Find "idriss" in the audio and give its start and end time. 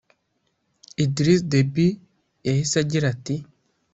1.03-1.41